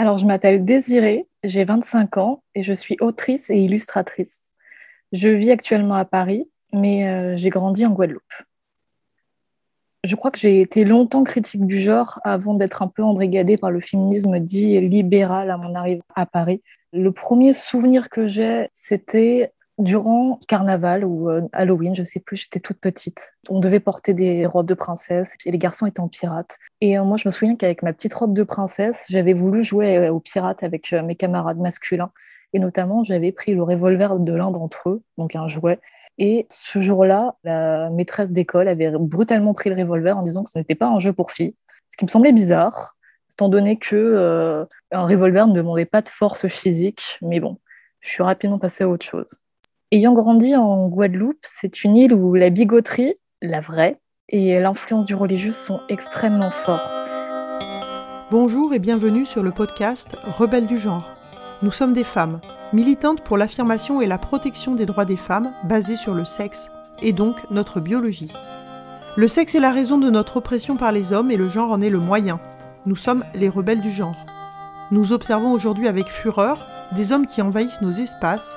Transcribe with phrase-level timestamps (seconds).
[0.00, 4.50] Alors, je m'appelle Désirée, j'ai 25 ans et je suis autrice et illustratrice.
[5.12, 8.22] Je vis actuellement à Paris, mais euh, j'ai grandi en Guadeloupe.
[10.02, 13.70] Je crois que j'ai été longtemps critique du genre avant d'être un peu embrigadée par
[13.70, 16.62] le féminisme dit libéral à mon arrivée à Paris.
[16.94, 22.60] Le premier souvenir que j'ai, c'était durant Carnaval ou euh, Halloween, je sais plus, j'étais
[22.60, 23.32] toute petite.
[23.48, 26.56] On devait porter des robes de princesse et les garçons étaient en pirate.
[26.80, 30.08] Et euh, moi, je me souviens qu'avec ma petite robe de princesse, j'avais voulu jouer
[30.08, 32.12] aux pirates avec mes camarades masculins.
[32.52, 35.78] Et notamment, j'avais pris le revolver de l'un d'entre eux, donc un jouet,
[36.18, 40.58] et ce jour-là, la maîtresse d'école avait brutalement pris le revolver en disant que ce
[40.58, 41.56] n'était pas un jeu pour filles,
[41.88, 42.94] ce qui me semblait bizarre,
[43.32, 47.18] étant donné que euh, un revolver ne demandait pas de force physique.
[47.22, 47.58] Mais bon,
[48.00, 49.40] je suis rapidement passée à autre chose.
[49.92, 55.16] Ayant grandi en Guadeloupe, c'est une île où la bigoterie, la vraie, et l'influence du
[55.16, 56.92] religieux sont extrêmement forts.
[58.30, 61.10] Bonjour et bienvenue sur le podcast Rebelles du genre.
[61.62, 62.40] Nous sommes des femmes
[62.72, 66.70] militante pour l'affirmation et la protection des droits des femmes basés sur le sexe,
[67.02, 68.30] et donc notre biologie.
[69.16, 71.80] Le sexe est la raison de notre oppression par les hommes et le genre en
[71.80, 72.38] est le moyen.
[72.86, 74.24] Nous sommes les rebelles du genre.
[74.92, 78.56] Nous observons aujourd'hui avec fureur des hommes qui envahissent nos espaces,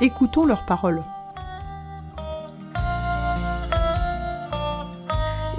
[0.00, 1.02] Écoutons leurs paroles.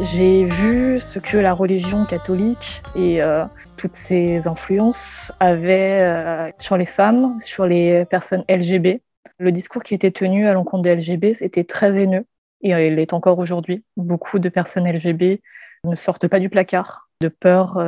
[0.01, 3.45] J'ai vu ce que la religion catholique et euh,
[3.77, 9.01] toutes ses influences avaient euh, sur les femmes, sur les personnes LGB.
[9.39, 12.25] Le discours qui était tenu à l'encontre des LGB était très haineux
[12.61, 13.85] et euh, il l'est encore aujourd'hui.
[13.95, 15.41] Beaucoup de personnes LGB
[15.85, 17.81] ne sortent pas du placard de peur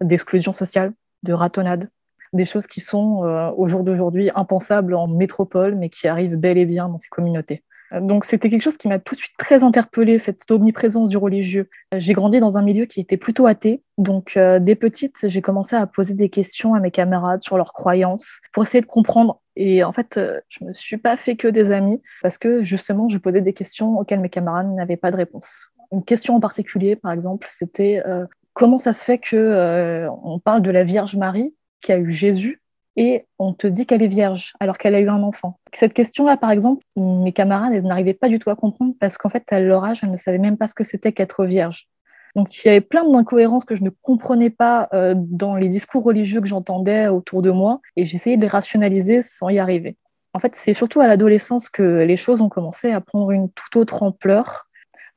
[0.00, 0.92] d'exclusion sociale,
[1.24, 1.90] de ratonnade.
[2.32, 6.66] Des choses qui sont au jour d'aujourd'hui impensables en métropole, mais qui arrivent bel et
[6.66, 7.62] bien dans ces communautés.
[8.00, 11.68] Donc c'était quelque chose qui m'a tout de suite très interpellée, cette omniprésence du religieux.
[11.94, 15.76] J'ai grandi dans un milieu qui était plutôt athée, donc euh, dès petite, j'ai commencé
[15.76, 19.40] à poser des questions à mes camarades sur leurs croyances pour essayer de comprendre.
[19.56, 23.08] Et en fait, euh, je me suis pas fait que des amis parce que justement,
[23.10, 25.68] je posais des questions auxquelles mes camarades n'avaient pas de réponse.
[25.90, 30.62] Une question en particulier, par exemple, c'était euh, comment ça se fait que on parle
[30.62, 32.62] de la Vierge Marie qui a eu Jésus
[32.96, 35.58] et on te dit qu'elle est vierge alors qu'elle a eu un enfant.
[35.72, 39.44] Cette question-là, par exemple, mes camarades n'arrivaient pas du tout à comprendre parce qu'en fait,
[39.50, 41.88] à leur âge, elles ne savaient même pas ce que c'était qu'être vierge.
[42.34, 46.02] Donc il y avait plein d'incohérences que je ne comprenais pas euh, dans les discours
[46.02, 49.96] religieux que j'entendais autour de moi et j'essayais de les rationaliser sans y arriver.
[50.34, 53.76] En fait, c'est surtout à l'adolescence que les choses ont commencé à prendre une toute
[53.76, 54.66] autre ampleur.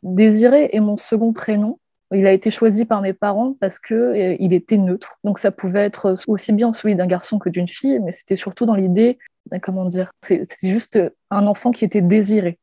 [0.04, 1.80] Désiré est mon second prénom
[2.16, 5.20] il a été choisi par mes parents parce qu'il euh, était neutre.
[5.24, 8.66] Donc ça pouvait être aussi bien celui d'un garçon que d'une fille, mais c'était surtout
[8.66, 9.18] dans l'idée,
[9.52, 11.00] ben, comment dire, c'était juste
[11.30, 12.60] un enfant qui était désiré.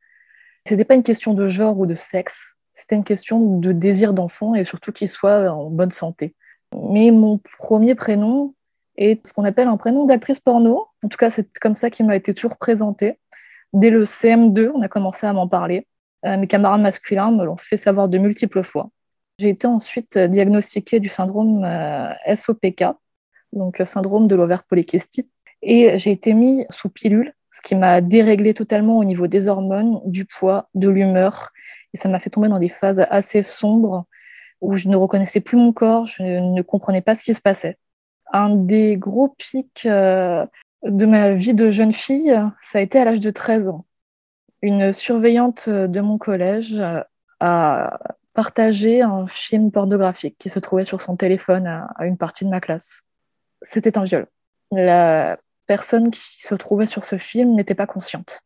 [0.66, 4.14] Ce n'était pas une question de genre ou de sexe, c'était une question de désir
[4.14, 6.34] d'enfant et surtout qu'il soit en bonne santé.
[6.90, 8.54] Mais mon premier prénom
[8.96, 10.86] est ce qu'on appelle un prénom d'actrice porno.
[11.04, 13.18] En tout cas, c'est comme ça qu'il m'a été toujours présenté.
[13.72, 15.86] Dès le CM2, on a commencé à m'en parler.
[16.24, 18.90] Euh, mes camarades masculins me l'ont fait savoir de multiples fois.
[19.38, 22.84] J'ai été ensuite euh, diagnostiquée du syndrome euh, SOPK,
[23.52, 24.64] donc euh, syndrome de l'ovaire
[25.62, 30.00] et j'ai été mise sous pilule, ce qui m'a déréglé totalement au niveau des hormones,
[30.04, 31.50] du poids, de l'humeur,
[31.94, 34.06] et ça m'a fait tomber dans des phases assez sombres
[34.60, 37.78] où je ne reconnaissais plus mon corps, je ne comprenais pas ce qui se passait.
[38.32, 43.20] Un des gros pics de ma vie de jeune fille, ça a été à l'âge
[43.20, 43.86] de 13 ans.
[44.62, 46.82] Une surveillante de mon collège
[47.38, 47.98] a
[48.34, 52.60] partager un film pornographique qui se trouvait sur son téléphone à, une partie de ma
[52.60, 53.04] classe.
[53.62, 54.26] C'était un viol.
[54.70, 58.40] La personne qui se trouvait sur ce film n'était pas consciente.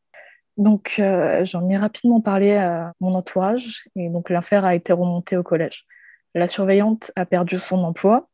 [0.56, 5.36] Donc euh, j'en ai rapidement parlé à mon entourage et donc l'affaire a été remontée
[5.36, 5.86] au collège.
[6.34, 8.28] La surveillante a perdu son emploi,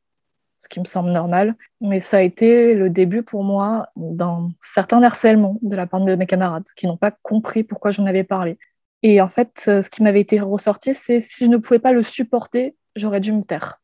[0.59, 5.03] ce qui me semble normal, mais ça a été le début pour moi d'un certain
[5.03, 8.59] harcèlement de la part de mes camarades qui n'ont pas compris pourquoi j'en avais parlé.
[9.03, 11.93] Et en fait, euh, ce qui m'avait été ressorti, c'est si je ne pouvais pas
[11.93, 13.81] le supporter, j'aurais dû me taire.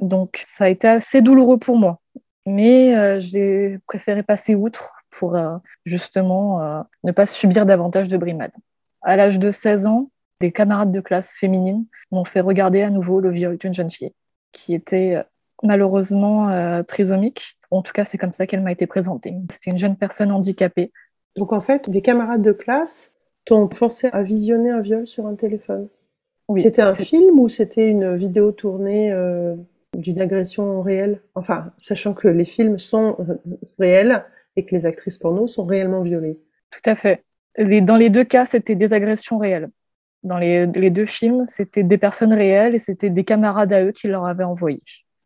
[0.00, 2.00] Donc, ça a été assez douloureux pour moi.
[2.46, 5.56] Mais euh, j'ai préféré passer outre pour euh,
[5.86, 8.52] justement ne pas subir davantage de brimades.
[9.02, 10.10] À l'âge de 16 ans,
[10.40, 14.12] des camarades de classe féminines m'ont fait regarder à nouveau le viol d'une jeune fille
[14.52, 15.22] qui était
[15.62, 17.56] malheureusement trisomique.
[17.70, 19.34] En tout cas, c'est comme ça qu'elle m'a été présentée.
[19.50, 20.92] C'était une jeune personne handicapée.
[21.36, 23.13] Donc en fait, des camarades de classe
[23.44, 25.88] t'ont forcé à visionner un viol sur un téléphone?
[26.48, 29.54] Oui, c'était un film ou c'était une vidéo tournée euh,
[29.96, 31.20] d'une agression réelle?
[31.34, 33.34] Enfin, sachant que les films sont euh,
[33.78, 34.24] réels
[34.56, 36.38] et que les actrices porno sont réellement violées.
[36.70, 37.24] Tout à fait.
[37.58, 39.68] dans les deux cas, c'était des agressions réelles.
[40.22, 44.08] Dans les, deux films, c'était des personnes réelles et c'était des camarades à eux qui
[44.08, 44.82] leur avaient envoyé.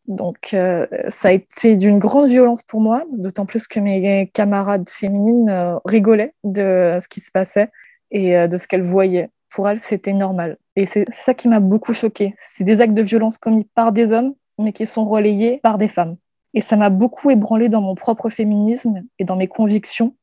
[0.07, 4.89] Donc, euh, ça a été d'une grande violence pour moi, d'autant plus que mes camarades
[4.89, 7.71] féminines rigolaient de ce qui se passait
[8.11, 10.59] et de ce qu'elles voyaient pour elle, c'était normal.
[10.77, 12.35] Et c'est ça qui m'a beaucoup choquée.
[12.39, 15.89] C'est des actes de violence commis par des hommes, mais qui sont relayés par des
[15.89, 16.17] femmes.
[16.55, 20.15] Et ça m'a beaucoup ébranlé dans mon propre féminisme et dans mes convictions.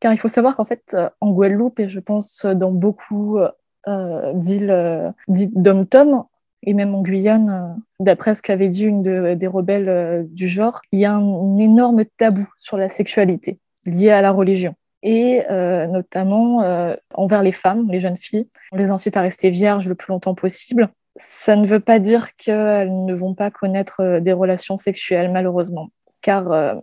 [0.00, 4.32] Car il faut savoir qu'en fait, euh, en Guadeloupe, et je pense dans beaucoup euh,
[4.34, 6.24] d'îles euh, dites d'hommes-tom,
[6.64, 11.04] et même en Guyane, d'après ce qu'avait dit une des rebelles du genre, il y
[11.04, 16.94] a un énorme tabou sur la sexualité lié à la religion et euh, notamment euh,
[17.14, 18.48] envers les femmes, les jeunes filles.
[18.72, 20.90] On les incite à rester vierges le plus longtemps possible.
[21.16, 25.90] Ça ne veut pas dire qu'elles ne vont pas connaître euh, des relations sexuelles, malheureusement.
[26.20, 26.80] Car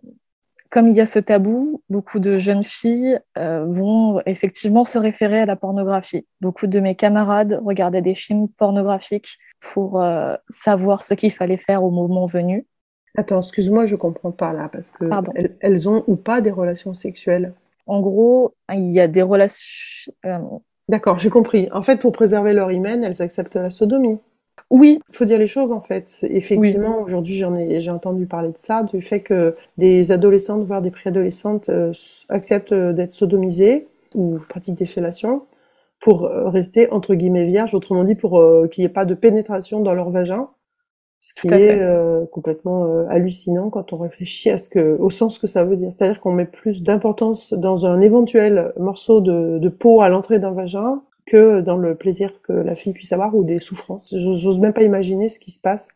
[0.70, 5.46] comme il y a ce tabou, beaucoup de jeunes filles vont effectivement se référer à
[5.46, 6.28] la pornographie.
[6.42, 10.04] Beaucoup de mes camarades regardaient des films pornographiques pour
[10.50, 12.68] savoir ce qu'il fallait faire au moment venu.
[13.16, 15.06] Attends, excuse-moi, je comprends pas là, parce que
[15.62, 17.54] elles, ont ou pas des relations sexuelles?
[17.90, 20.14] En gros, il y a des relations.
[20.26, 20.38] Euh,
[20.88, 21.68] D'accord, j'ai compris.
[21.72, 24.20] En fait, pour préserver leur hymen, elles acceptent la sodomie.
[24.70, 25.00] Oui.
[25.10, 26.20] Il faut dire les choses, en fait.
[26.22, 30.84] Effectivement, aujourd'hui, j'en ai, j'ai entendu parler de ça, du fait que des adolescentes, voire
[30.84, 31.92] des préadolescentes, euh,
[32.30, 35.44] acceptent euh, d'être sodomisées ou pratiquent des fellations
[36.00, 38.42] pour rester, entre guillemets, vierges, autrement dit, pour
[38.72, 40.48] qu'il n'y ait pas de pénétration dans leur vagin.
[41.20, 45.38] Ce qui est euh, complètement euh, hallucinant quand on réfléchit à ce que, au sens
[45.38, 45.92] que ça veut dire.
[45.92, 50.52] C'est-à-dire qu'on met plus d'importance dans un éventuel morceau de, de peau à l'entrée d'un
[50.52, 54.14] vagin que dans le plaisir que la fille puisse avoir ou des souffrances.
[54.16, 55.90] J'ose même pas imaginer ce qui se passe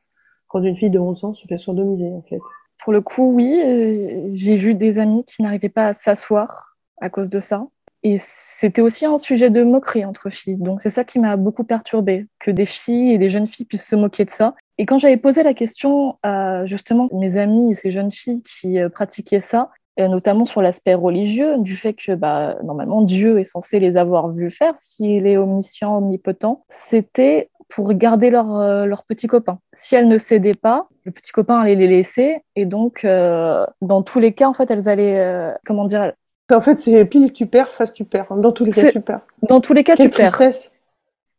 [0.48, 2.40] quand une fille de 11 ans se fait sodomiser, en fait.
[2.84, 7.10] Pour le coup, oui, euh, j'ai vu des amis qui n'arrivaient pas à s'asseoir à
[7.10, 7.66] cause de ça.
[8.04, 10.58] Et c'était aussi un sujet de moquerie entre filles.
[10.58, 13.88] Donc c'est ça qui m'a beaucoup perturbée, que des filles et des jeunes filles puissent
[13.88, 14.56] se moquer de ça.
[14.78, 18.80] Et quand j'avais posé la question à justement mes amis et ces jeunes filles qui
[18.80, 23.44] euh, pratiquaient ça, et notamment sur l'aspect religieux, du fait que bah, normalement Dieu est
[23.44, 29.04] censé les avoir vus faire s'il est omniscient, omnipotent, c'était pour garder leur, euh, leur
[29.04, 29.60] petit copain.
[29.74, 32.44] Si elles ne cédaient pas, le petit copain allait les laisser.
[32.56, 36.14] Et donc, euh, dans tous les cas, en fait, elles allaient, comment dire,
[36.52, 38.36] en fait, c'est pile tu perds, face tu perds.
[38.36, 39.22] Dans tous les cas, tu perds.
[39.44, 40.38] Dans tous les cas, tu perds.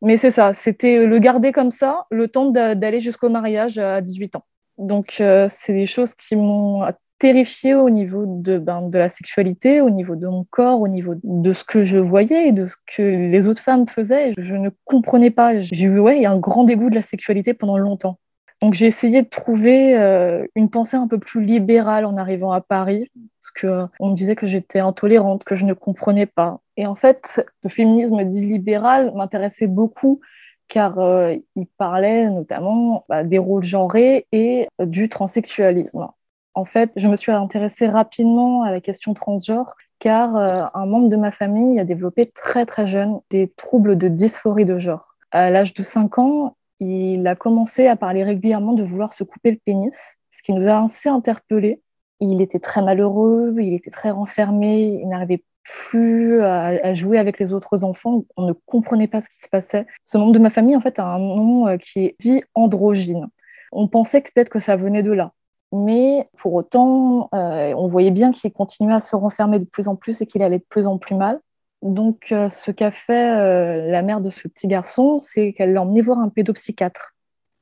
[0.05, 4.37] Mais c'est ça, c'était le garder comme ça, le temps d'aller jusqu'au mariage à 18
[4.37, 4.45] ans.
[4.77, 6.85] Donc, euh, c'est des choses qui m'ont
[7.19, 11.15] terrifiée au niveau de, ben, de la sexualité, au niveau de mon corps, au niveau
[11.23, 14.33] de ce que je voyais de ce que les autres femmes faisaient.
[14.37, 15.61] Je ne comprenais pas.
[15.61, 18.19] J'ai eu ouais, un grand dégoût de la sexualité pendant longtemps.
[18.61, 22.61] Donc j'ai essayé de trouver euh, une pensée un peu plus libérale en arrivant à
[22.61, 23.11] Paris,
[23.41, 26.61] parce que euh, me disait que j'étais intolérante, que je ne comprenais pas.
[26.77, 30.21] Et en fait, le féminisme dit libéral m'intéressait beaucoup
[30.69, 36.09] car euh, il parlait notamment bah, des rôles genrés et du transsexualisme.
[36.55, 41.17] En fait, je me suis intéressée rapidement à la question transgenre car un membre de
[41.17, 45.17] ma famille a développé très très jeune des troubles de dysphorie de genre.
[45.31, 49.51] À l'âge de 5 ans, il a commencé à parler régulièrement de vouloir se couper
[49.53, 51.81] le pénis, ce qui nous a assez interpellés.
[52.21, 57.53] Il était très malheureux, il était très renfermé, il n'arrivait plus à, jouer avec les
[57.53, 58.25] autres enfants.
[58.37, 59.87] On ne comprenait pas ce qui se passait.
[60.05, 63.29] Ce membre de ma famille, en fait, a un nom euh, qui est dit androgyne.
[63.73, 65.33] On pensait peut-être que ça venait de là.
[65.73, 69.97] Mais pour autant, euh, on voyait bien qu'il continuait à se renfermer de plus en
[69.97, 71.41] plus et qu'il allait de plus en plus mal.
[71.83, 76.03] Donc, euh, ce qu'a fait la mère de ce petit garçon, c'est qu'elle l'a emmené
[76.03, 77.14] voir un pédopsychiatre.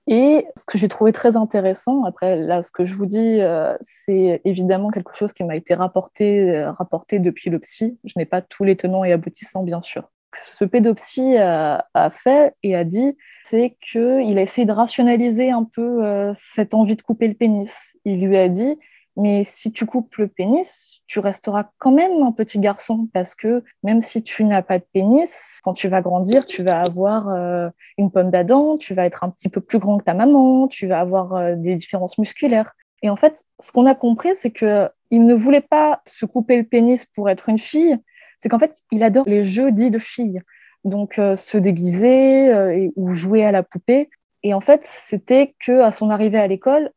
[0.07, 3.77] Et ce que j'ai trouvé très intéressant, après, là, ce que je vous dis, euh,
[3.81, 7.99] c'est évidemment quelque chose qui m'a été rapporté, rapporté depuis le psy.
[8.05, 10.11] Je n'ai pas tous les tenants et aboutissants, bien sûr.
[10.51, 15.65] Ce pédopsie a, a fait et a dit, c'est qu'il a essayé de rationaliser un
[15.65, 17.97] peu cette envie de couper le pénis.
[18.05, 18.79] Il lui a dit,
[19.17, 23.63] mais si tu coupes le pénis, tu resteras quand même un petit garçon parce que
[23.83, 27.69] même si tu n'as pas de pénis, quand tu vas grandir, tu vas avoir euh,
[27.99, 30.87] une pomme d'Adam, tu vas être un petit peu plus grand que ta maman, tu
[30.87, 32.73] vas avoir euh, des différences musculaires.
[33.03, 36.57] Et en fait, ce qu'on a compris, c'est que il ne voulait pas se couper
[36.57, 37.99] le pénis pour être une fille.
[38.39, 40.41] C'est qu'en fait, il adore les jeux dits de filles.
[40.85, 44.09] Donc, euh, se déguiser ou jouer à la poupée.
[44.43, 46.91] Et en fait, c'était que à son arrivée à l'école,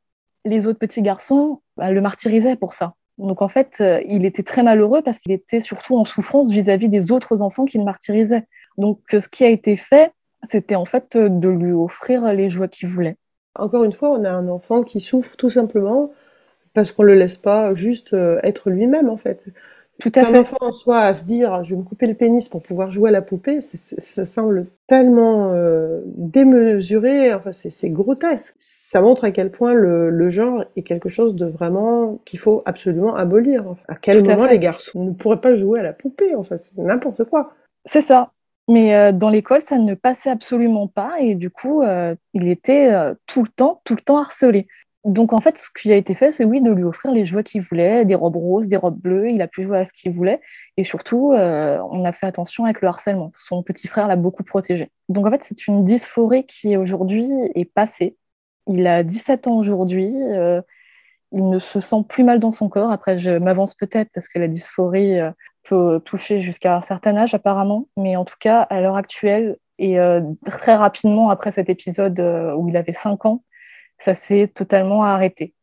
[0.45, 2.93] les autres petits garçons bah, le martyrisaient pour ça.
[3.17, 6.89] Donc en fait, euh, il était très malheureux parce qu'il était surtout en souffrance vis-à-vis
[6.89, 8.45] des autres enfants qu'il martyrisait.
[8.77, 10.11] Donc euh, ce qui a été fait,
[10.43, 13.15] c'était en fait euh, de lui offrir les joies qu'il voulait.
[13.57, 16.11] Encore une fois, on a un enfant qui souffre tout simplement
[16.73, 19.47] parce qu'on le laisse pas juste être lui-même en fait.
[19.99, 20.35] Tout à fait.
[20.35, 22.91] Un enfant en soi à se dire je vais me couper le pénis pour pouvoir
[22.91, 28.55] jouer à la poupée, ça semble tellement euh, démesuré, enfin c'est grotesque.
[28.57, 33.15] Ça montre à quel point le, genre est quelque chose de vraiment qu'il faut absolument
[33.15, 33.63] abolir.
[33.87, 36.35] À quel moment les garçons ne pourraient pas jouer à la poupée?
[36.35, 37.53] Enfin c'est n'importe quoi.
[37.85, 38.31] C'est ça.
[38.67, 42.91] Mais euh, dans l'école, ça ne passait absolument pas et du coup, euh, il était
[43.27, 44.67] tout le temps, tout le temps harcelé.
[45.05, 47.43] Donc en fait, ce qui a été fait, c'est oui, de lui offrir les jouets
[47.43, 50.11] qu'il voulait, des robes roses, des robes bleues, il a pu jouer à ce qu'il
[50.11, 50.41] voulait.
[50.77, 53.31] Et surtout, euh, on a fait attention avec le harcèlement.
[53.35, 54.89] Son petit frère l'a beaucoup protégé.
[55.07, 58.17] Donc en fait, c'est une dysphorie qui aujourd'hui est passée.
[58.67, 60.11] Il a 17 ans aujourd'hui.
[60.33, 60.61] Euh,
[61.31, 62.91] il ne se sent plus mal dans son corps.
[62.91, 65.31] Après, je m'avance peut-être parce que la dysphorie euh,
[65.63, 67.87] peut toucher jusqu'à un certain âge apparemment.
[67.95, 69.97] Mais en tout cas, à l'heure actuelle, et
[70.45, 72.17] très rapidement après cet épisode
[72.57, 73.43] où il avait 5 ans,
[73.97, 75.53] ça s'est totalement arrêté.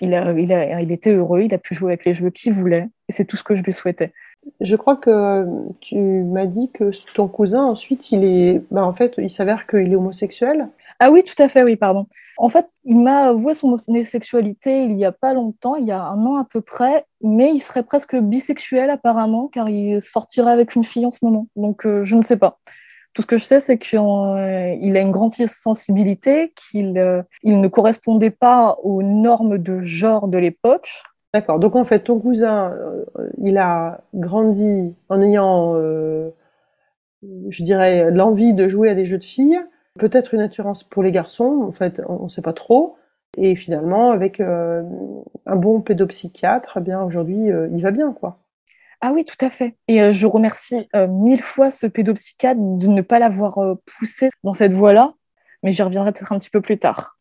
[0.00, 3.24] Il, il, était heureux, il a pu jouer avec les jeux qu'il voulait, et c'est
[3.24, 4.12] tout ce que je lui souhaitais.
[4.60, 5.46] Je crois que
[5.80, 9.92] tu m'as dit que ton cousin, ensuite, il est, bah, en fait, il s'avère qu'il
[9.92, 10.68] est homosexuel.
[11.00, 12.06] Ah oui, tout à fait, oui, pardon.
[12.36, 16.02] En fait, il m'a avoué son homosexualité il n'y a pas longtemps, il y a
[16.02, 20.74] un an à peu près, mais il serait presque bisexuel apparemment, car il sortirait avec
[20.74, 21.46] une fille en ce moment.
[21.56, 22.58] Donc, euh, je ne sais pas.
[23.14, 28.30] Tout ce que je sais, c'est qu'il a une grande sensibilité, qu'il euh, ne correspondait
[28.30, 30.90] pas aux normes de genre de l'époque.
[31.32, 31.60] D'accord.
[31.60, 33.04] Donc en fait, ton cousin, euh,
[33.38, 36.30] il a grandi en ayant, euh,
[37.48, 39.60] je dirais, l'envie de jouer à des jeux de filles,
[39.96, 41.64] peut-être une attirance pour les garçons.
[41.68, 42.96] En fait, on ne sait pas trop.
[43.36, 44.84] Et finalement, avec un
[45.56, 48.38] bon pédopsychiatre, eh bien aujourd'hui, il va bien, quoi.
[49.06, 49.76] Ah oui, tout à fait.
[49.86, 54.30] Et euh, je remercie euh, mille fois ce pédopsychiatre de ne pas l'avoir euh, poussé
[54.44, 55.12] dans cette voie-là,
[55.62, 57.18] mais j'y reviendrai peut-être un petit peu plus tard.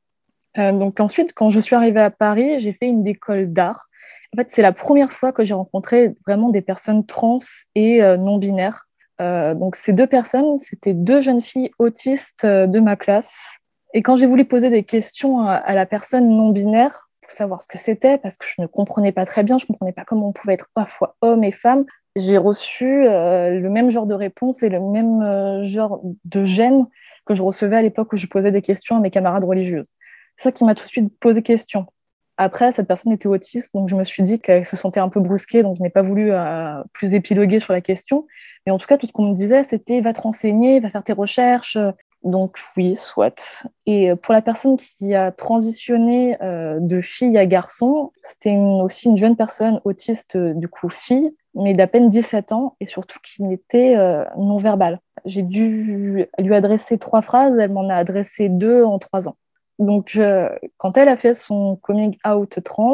[0.55, 3.89] donc ensuite, quand je suis arrivée à Paris, j'ai fait une école d'art.
[4.33, 7.39] En fait, c'est la première fois que j'ai rencontré vraiment des personnes trans
[7.75, 8.87] et non binaires.
[9.19, 13.57] donc ces deux personnes, c'était deux jeunes filles autistes de ma classe.
[13.93, 17.67] Et quand j'ai voulu poser des questions à la personne non binaire, pour savoir ce
[17.67, 20.27] que c'était, parce que je ne comprenais pas très bien, je ne comprenais pas comment
[20.27, 21.85] on pouvait être à fois homme et femme.
[22.15, 26.85] J'ai reçu euh, le même genre de réponse et le même euh, genre de gêne
[27.25, 29.87] que je recevais à l'époque où je posais des questions à mes camarades religieuses.
[30.35, 31.87] C'est ça qui m'a tout de suite posé question.
[32.37, 35.19] Après, cette personne était autiste, donc je me suis dit qu'elle se sentait un peu
[35.19, 38.27] brusquée, donc je n'ai pas voulu euh, plus épiloguer sur la question.
[38.65, 41.03] Mais en tout cas, tout ce qu'on me disait, c'était va te renseigner, va faire
[41.03, 41.77] tes recherches,
[42.23, 43.65] donc oui, soit.
[43.85, 49.07] Et euh, pour la personne qui a transitionné euh, de fille à garçon, c'était aussi
[49.07, 53.19] une jeune personne autiste, euh, du coup fille, mais d'à peine 17 ans et surtout
[53.21, 53.95] qui n'était
[54.37, 54.99] non verbale.
[55.25, 59.35] J'ai dû lui adresser trois phrases, elle m'en a adressé deux en trois ans.
[59.79, 62.93] Donc, euh, quand elle a fait son coming out trans,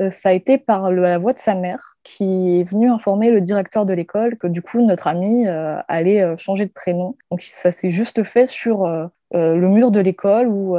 [0.00, 3.40] euh, ça a été par la voix de sa mère qui est venue informer le
[3.40, 7.16] directeur de l'école que du coup notre amie euh, allait changer de prénom.
[7.30, 8.86] Donc, ça s'est juste fait sur
[9.32, 10.76] le mur de l'école où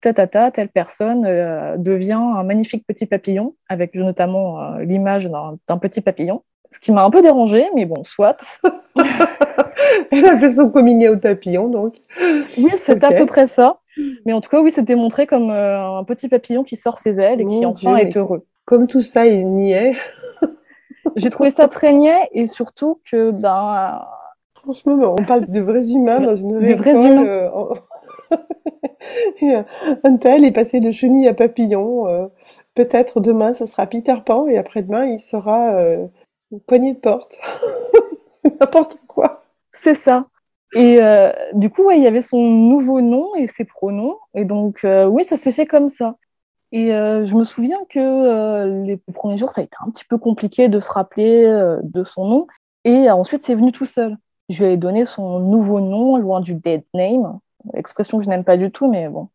[0.00, 1.22] ta ta ta telle personne
[1.76, 5.30] devient un magnifique petit papillon avec notamment l'image
[5.68, 6.42] d'un petit papillon.
[6.70, 8.60] Ce qui m'a un peu dérangée, mais bon, soit.
[10.10, 12.00] Elle a fait son coming out papillon, donc.
[12.20, 13.80] Oui, c'est à peu près ça.
[14.24, 17.20] Mais en tout cas, oui, c'était montré comme euh, un petit papillon qui sort ses
[17.20, 18.42] ailes et qui enfin est heureux.
[18.64, 19.94] Comme tout ça, il niait.
[21.16, 24.02] J'ai trouvé ça très niais et surtout que, ben.
[24.54, 27.24] Franchement, on parle de vrais humains dans une vraie vrais humains.
[27.24, 27.74] Euh,
[30.04, 32.06] un tel est passé de chenille à papillon.
[32.06, 32.26] Euh,
[32.74, 35.82] peut-être demain, ce sera Peter Pan et après-demain, il sera
[36.52, 37.40] une poignée de porte.
[38.44, 39.39] N'importe quoi.
[39.82, 40.26] C'est ça.
[40.74, 44.18] Et euh, du coup, il y avait son nouveau nom et ses pronoms.
[44.34, 46.16] Et donc, euh, oui, ça s'est fait comme ça.
[46.70, 50.18] Et euh, je me souviens que les premiers jours, ça a été un petit peu
[50.18, 51.46] compliqué de se rappeler
[51.82, 52.46] de son nom.
[52.84, 54.18] Et ensuite, c'est venu tout seul.
[54.50, 57.38] Je lui ai donné son nouveau nom, loin du dead name,
[57.72, 59.28] expression que je n'aime pas du tout, mais bon.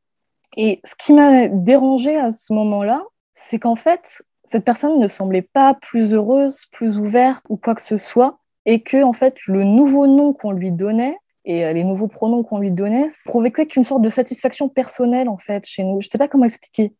[0.57, 5.41] Et ce qui m'a dérangé à ce moment-là, c'est qu'en fait, cette personne ne semblait
[5.41, 9.63] pas plus heureuse, plus ouverte ou quoi que ce soit, et que en fait, le
[9.63, 13.83] nouveau nom qu'on lui donnait et euh, les nouveaux pronoms qu'on lui donnait provoquaient qu'une
[13.83, 16.01] sorte de satisfaction personnelle en fait chez nous.
[16.01, 16.93] Je ne sais pas comment expliquer.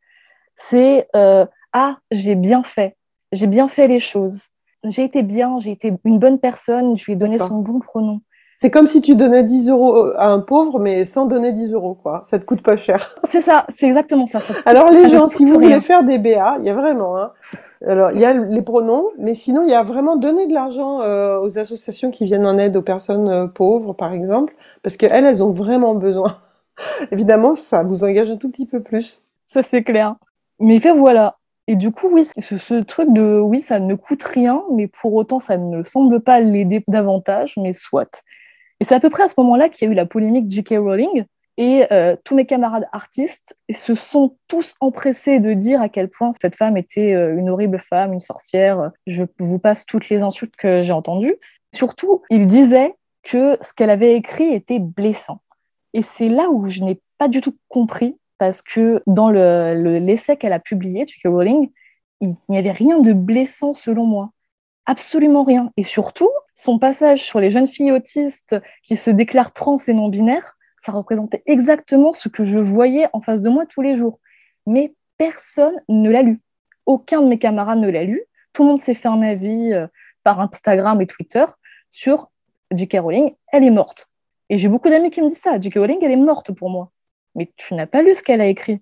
[0.55, 2.95] C'est euh, ah j'ai bien fait,
[3.31, 4.49] j'ai bien fait les choses,
[4.83, 8.21] j'ai été bien, j'ai été une bonne personne, je lui ai donné son bon pronom.
[8.57, 11.97] C'est comme si tu donnais 10 euros à un pauvre, mais sans donner 10 euros,
[12.01, 12.23] quoi.
[12.25, 13.15] Ça te coûte pas cher.
[13.29, 14.39] C'est ça, c'est exactement ça.
[14.65, 17.31] Alors les gens, si vous voulez faire des BA, il y a vraiment, hein,
[17.87, 21.01] alors, il y a les pronoms, mais sinon, il y a vraiment donner de l'argent
[21.01, 25.25] euh, aux associations qui viennent en aide aux personnes euh, pauvres, par exemple, parce qu'elles,
[25.25, 26.39] elles ont vraiment besoin.
[27.11, 29.21] Évidemment, ça vous engage un tout petit peu plus.
[29.45, 30.15] Ça, c'est clair.
[30.59, 31.37] Mais fait, voilà.
[31.67, 35.13] Et du coup, oui, ce, ce, truc de oui, ça ne coûte rien, mais pour
[35.13, 38.23] autant, ça ne semble pas l'aider davantage, mais soit.
[38.79, 40.75] Et c'est à peu près à ce moment-là qu'il y a eu la polémique J.K.
[40.77, 41.25] Rowling,
[41.57, 46.31] et euh, tous mes camarades artistes se sont tous empressés de dire à quel point
[46.41, 48.91] cette femme était euh, une horrible femme, une sorcière.
[49.07, 51.37] Je vous passe toutes les insultes que j'ai entendues.
[51.73, 55.41] Surtout, ils disaient que ce qu'elle avait écrit était blessant.
[55.93, 60.37] Et c'est là où je n'ai pas du tout compris, parce que dans l'essai le,
[60.37, 61.27] qu'elle a publié, J.K.
[61.27, 61.71] Rowling,
[62.19, 64.31] il n'y avait rien de blessant selon moi.
[64.85, 65.71] Absolument rien.
[65.77, 70.09] Et surtout, son passage sur les jeunes filles autistes qui se déclarent trans et non
[70.09, 74.19] binaires, ça représentait exactement ce que je voyais en face de moi tous les jours.
[74.67, 76.41] Mais personne ne l'a lu.
[76.85, 78.21] Aucun de mes camarades ne l'a lu.
[78.53, 79.87] Tout le monde s'est fait un avis euh,
[80.23, 81.45] par Instagram et Twitter
[81.89, 82.29] sur
[82.71, 82.97] J.K.
[82.99, 84.09] Rowling, elle est morte.
[84.49, 85.75] Et j'ai beaucoup d'amis qui me disent ça, J.K.
[85.75, 86.91] Rowling, elle est morte pour moi.
[87.35, 88.79] Mais tu n'as pas lu ce qu'elle a écrit.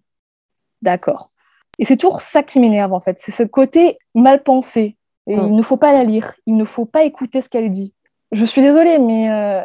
[0.82, 1.32] D'accord.
[1.80, 4.98] Et c'est toujours ça qui m'énerve en fait, c'est ce côté mal pensé.
[5.28, 5.48] Et hum.
[5.48, 7.94] Il ne faut pas la lire, il ne faut pas écouter ce qu'elle dit.
[8.32, 9.62] Je suis désolée, mais euh,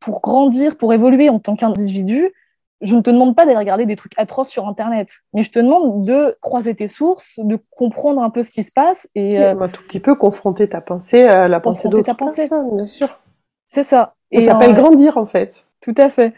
[0.00, 2.32] pour grandir, pour évoluer en tant qu'individu,
[2.80, 5.58] je ne te demande pas d'aller regarder des trucs atroces sur Internet, mais je te
[5.58, 9.58] demande de croiser tes sources, de comprendre un peu ce qui se passe et euh,
[9.58, 13.18] un tout petit peu confronter ta pensée à la pensée d'autres personnes, bien sûr.
[13.68, 14.14] C'est ça.
[14.32, 15.64] Ça s'appelle grandir en fait.
[15.80, 16.34] Tout à fait.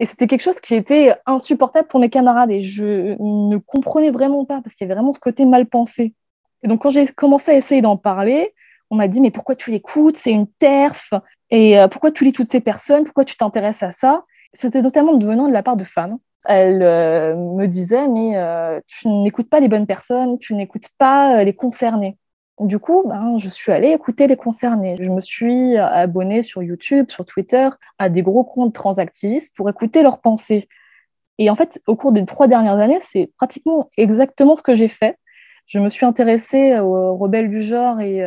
[0.00, 4.44] Et c'était quelque chose qui était insupportable pour mes camarades et je ne comprenais vraiment
[4.44, 6.14] pas parce qu'il y avait vraiment ce côté mal pensé.
[6.62, 8.54] Et donc quand j'ai commencé à essayer d'en parler,
[8.90, 10.16] on m'a dit mais pourquoi tu l'écoutes?
[10.16, 11.12] C'est une terf.
[11.50, 13.04] Et euh, pourquoi tu lis toutes ces personnes?
[13.04, 14.24] Pourquoi tu t'intéresses à ça?
[14.52, 16.18] C'était notamment devenant de la part de femmes.
[16.44, 21.44] Elles euh, me disaient mais euh, tu n'écoutes pas les bonnes personnes, tu n'écoutes pas
[21.44, 22.16] les concernés.
[22.58, 24.96] Du coup, ben, je suis allée écouter les concernés.
[25.00, 30.02] Je me suis abonnée sur YouTube, sur Twitter, à des gros comptes transactivistes pour écouter
[30.02, 30.68] leurs pensées.
[31.38, 34.88] Et en fait, au cours des trois dernières années, c'est pratiquement exactement ce que j'ai
[34.88, 35.16] fait.
[35.70, 38.24] Je me suis intéressée aux rebelles du genre et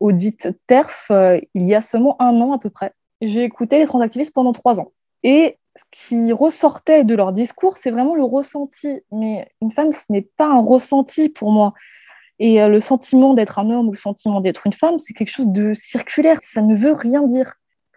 [0.00, 2.92] audite TERF euh, il y a seulement un an à peu près.
[3.20, 4.92] J'ai écouté les transactivistes pendant trois ans.
[5.22, 9.02] Et ce qui ressortait de leur discours, c'est vraiment le ressenti.
[9.12, 11.74] Mais une femme, ce n'est pas un ressenti pour moi.
[12.38, 15.30] Et euh, le sentiment d'être un homme ou le sentiment d'être une femme, c'est quelque
[15.30, 16.38] chose de circulaire.
[16.42, 17.54] Ça ne veut rien dire.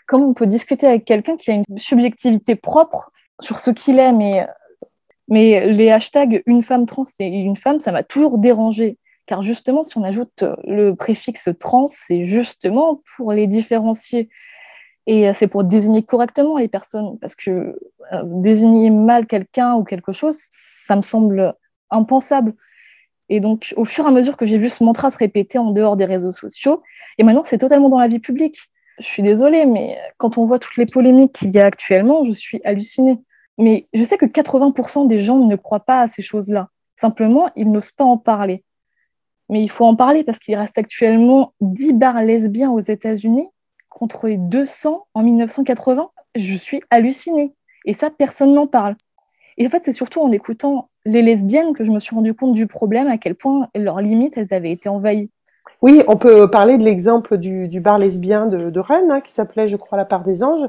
[0.08, 4.12] Comme on peut discuter avec quelqu'un qui a une subjectivité propre sur ce qu'il est,
[4.12, 4.48] mais,
[5.30, 8.98] mais les hashtags une femme trans et une femme, ça m'a toujours dérangé.
[9.26, 14.30] Car justement, si on ajoute le préfixe trans, c'est justement pour les différencier.
[15.06, 17.50] Et c'est pour désigner correctement les personnes, parce que
[18.12, 21.56] euh, désigner mal quelqu'un ou quelque chose, ça me semble
[21.90, 22.54] impensable.
[23.30, 25.72] Et donc, au fur et à mesure que j'ai vu ce mantra se répéter en
[25.72, 26.84] dehors des réseaux sociaux,
[27.18, 28.58] et maintenant c'est totalement dans la vie publique.
[29.00, 32.32] Je suis désolée, mais quand on voit toutes les polémiques qu'il y a actuellement, je
[32.32, 33.18] suis hallucinée.
[33.60, 36.70] Mais je sais que 80% des gens ne croient pas à ces choses-là.
[36.96, 38.64] Simplement, ils n'osent pas en parler
[39.50, 43.48] mais il faut en parler parce qu'il reste actuellement 10 bars lesbiens aux États-Unis
[43.90, 46.10] contre les 200 en 1980.
[46.36, 47.54] Je suis hallucinée.
[47.86, 48.96] Et ça, personne n'en parle.
[49.58, 52.54] Et en fait, c'est surtout en écoutant les lesbiennes que je me suis rendu compte
[52.54, 55.32] du problème, à quel point leurs limites, elles avaient été envahies.
[55.82, 59.78] Oui, on peut parler de l'exemple du, bar lesbien de, Rennes, hein, qui s'appelait, je
[59.78, 60.68] crois, La part des anges,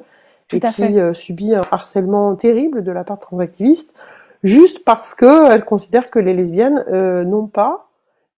[0.52, 3.94] et qui euh, subit un harcèlement terrible de la part de transactivistes,
[4.42, 7.90] juste parce qu'elles considèrent que les lesbiennes euh, n'ont pas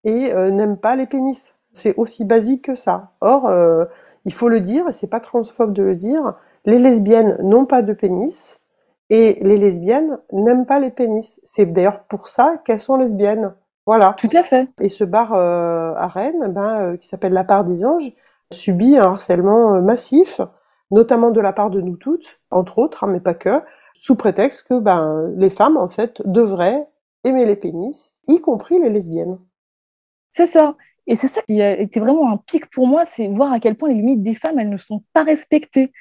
[0.05, 1.55] et euh, n'aiment pas les pénis.
[1.73, 3.13] C'est aussi basique que ça.
[3.21, 3.85] Or, euh,
[4.25, 7.83] il faut le dire, et c'est pas transphobe de le dire, les lesbiennes n'ont pas
[7.83, 8.61] de pénis
[9.11, 11.41] et les lesbiennes n'aiment pas les pénis.
[11.45, 13.55] C'est d'ailleurs pour ça qu'elles sont lesbiennes.
[13.87, 14.15] Voilà.
[14.17, 14.69] Tout à fait.
[14.81, 18.13] Et ce bar euh, à Rennes, ben, qui s'appelle La Part des Anges,
[18.51, 20.41] subit un harcèlement massif,
[20.93, 23.63] notamment de la part de nous toutes, entre autres, hein, mais pas que,
[23.95, 26.87] sous prétexte que ben, les femmes, en fait, devraient
[27.25, 29.39] aimer les pénis, y compris les lesbiennes.
[30.33, 30.77] C'est ça.
[31.07, 33.75] Et c'est ça qui a été vraiment un pic pour moi, c'est voir à quel
[33.75, 35.93] point les limites des femmes, elles ne sont pas respectées.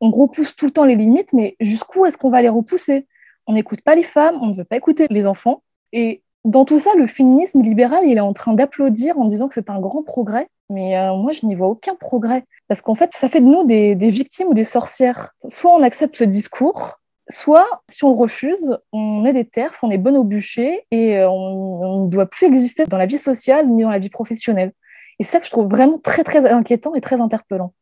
[0.00, 3.06] On repousse tout le temps les limites, mais jusqu'où est-ce qu'on va les repousser?
[3.46, 5.62] On n'écoute pas les femmes, on ne veut pas écouter les enfants.
[5.92, 9.54] Et dans tout ça, le féminisme libéral, il est en train d'applaudir en disant que
[9.54, 10.48] c'est un grand progrès.
[10.72, 12.44] Mais euh, moi, je n'y vois aucun progrès.
[12.66, 15.30] Parce qu'en fait, ça fait de nous des, victimes ou des sorcières.
[15.48, 19.96] Soit on accepte ce discours, Soit, si on refuse, on est des terfs, on est
[19.96, 23.84] bon au bûcher et euh, on ne doit plus exister dans la vie sociale ni
[23.84, 24.72] dans la vie professionnelle.
[25.18, 27.72] Et c'est ça que je trouve vraiment très, très inquiétant et très interpellant.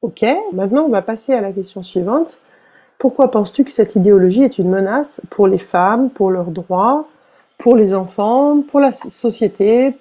[0.00, 2.40] Ok, maintenant on va passer à la question suivante.
[2.98, 7.06] Pourquoi penses-tu que cette idéologie est une menace pour les femmes, pour leurs droits,
[7.58, 9.96] pour les enfants, pour la société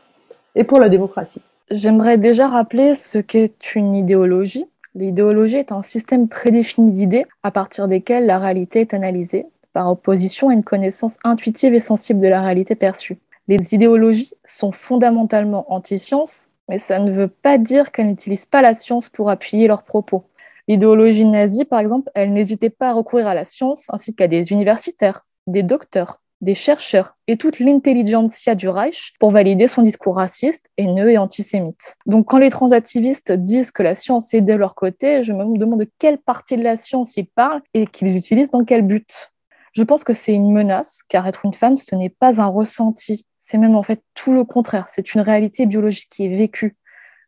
[0.56, 1.41] et pour la démocratie?
[1.69, 4.65] J'aimerais déjà rappeler ce qu'est une idéologie.
[4.95, 10.47] L'idéologie est un système prédéfini d'idées à partir desquelles la réalité est analysée, par opposition
[10.47, 13.17] à une connaissance intuitive et sensible de la réalité perçue.
[13.49, 18.73] Les idéologies sont fondamentalement anti-science, mais ça ne veut pas dire qu'elles n'utilisent pas la
[18.73, 20.23] science pour appuyer leurs propos.
[20.69, 24.53] L'idéologie nazie, par exemple, elle n'hésitait pas à recourir à la science ainsi qu'à des
[24.53, 30.69] universitaires, des docteurs, des chercheurs et toute l'intelligentsia du Reich pour valider son discours raciste,
[30.78, 31.95] haineux et antisémite.
[32.06, 35.80] Donc quand les transactivistes disent que la science est de leur côté, je me demande
[35.80, 39.32] de quelle partie de la science ils parlent et qu'ils utilisent dans quel but.
[39.73, 43.26] Je pense que c'est une menace, car être une femme, ce n'est pas un ressenti,
[43.38, 46.76] c'est même en fait tout le contraire, c'est une réalité biologique qui est vécue.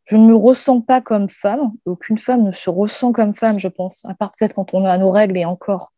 [0.06, 1.72] Je ne me ressens pas comme femme.
[1.86, 4.98] Aucune femme ne se ressent comme femme, je pense, à part peut-être quand on a
[4.98, 5.94] nos règles et encore.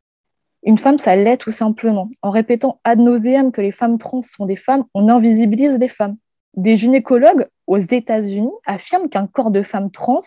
[0.63, 2.09] Une femme, ça l'est tout simplement.
[2.21, 6.17] En répétant ad nauseam que les femmes trans sont des femmes, on invisibilise des femmes.
[6.55, 10.19] Des gynécologues aux États-Unis affirment qu'un corps de femme trans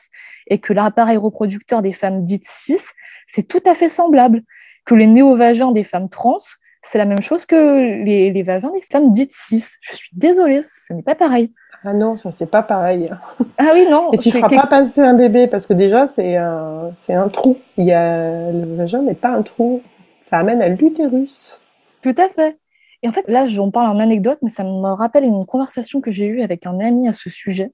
[0.48, 2.80] et que l'appareil reproducteur des femmes dites cis,
[3.26, 4.42] c'est tout à fait semblable.
[4.86, 6.38] Que les néovagins des femmes trans,
[6.82, 9.64] c'est la même chose que les, les vagins des femmes dites cis.
[9.80, 11.52] Je suis désolée, ce n'est pas pareil.
[11.84, 13.10] Ah non, ça c'est pas pareil.
[13.58, 14.10] Ah oui, non.
[14.12, 17.56] Et tu feras pas passer un bébé parce que déjà c'est un, c'est un trou.
[17.76, 19.82] Il y a le vagin n'est pas un trou.
[20.24, 21.60] Ça amène à l'utérus.
[22.02, 22.58] Tout à fait.
[23.02, 26.10] Et en fait, là, j'en parle en anecdote, mais ça me rappelle une conversation que
[26.10, 27.72] j'ai eue avec un ami à ce sujet.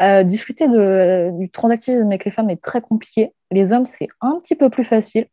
[0.00, 3.32] Euh, discuter du transactivisme avec les femmes est très compliqué.
[3.50, 5.26] Les hommes, c'est un petit peu plus facile.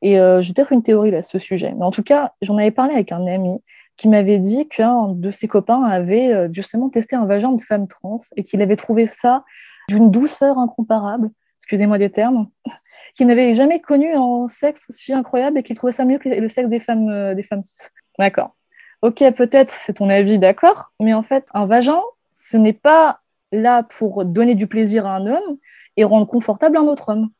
[0.00, 1.74] Et euh, j'ai peut-être une théorie à ce sujet.
[1.76, 3.62] Mais en tout cas, j'en avais parlé avec un ami
[3.98, 7.86] qui m'avait dit qu'un de ses copains avait euh, justement testé un vagin de femme
[7.86, 9.44] trans et qu'il avait trouvé ça
[9.88, 11.30] d'une douceur incomparable,
[11.62, 12.48] excusez-moi des termes,
[13.14, 16.48] qu'il n'avait jamais connu en sexe aussi incroyable et qu'il trouvait ça mieux que le
[16.48, 17.88] sexe des femmes, euh, des femmes cis.
[18.18, 18.56] D'accord.
[19.00, 23.20] Ok, peut-être c'est ton avis, d'accord, mais en fait, un vagin, ce n'est pas
[23.50, 25.58] là pour donner du plaisir à un homme
[25.96, 27.30] et rendre confortable un autre homme,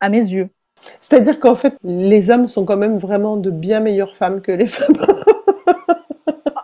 [0.00, 0.50] à mes yeux.
[1.00, 4.66] C'est-à-dire qu'en fait, les hommes sont quand même vraiment de bien meilleures femmes que les
[4.66, 4.96] femmes.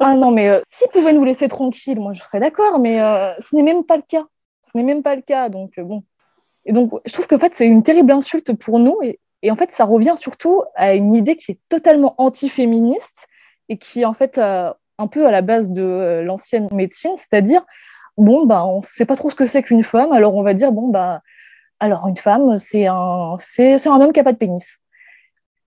[0.02, 3.32] Ah non, mais euh, s'ils pouvaient nous laisser tranquilles, moi je serais d'accord, mais euh,
[3.38, 4.24] ce n'est même pas le cas.
[4.62, 6.02] Ce n'est même pas le cas, donc euh, bon.
[6.64, 9.70] Et donc, je trouve qu'en fait, c'est une terrible insulte pour nous, et, en fait,
[9.70, 13.26] ça revient surtout à une idée qui est totalement anti-féministe
[13.68, 17.64] et qui est en fait un peu à la base de l'ancienne médecine, c'est-à-dire,
[18.18, 20.54] bon, bah, on ne sait pas trop ce que c'est qu'une femme, alors on va
[20.54, 21.22] dire, bon, bah,
[21.80, 24.78] alors une femme, c'est un, c'est, un homme qui n'a pas de pénis.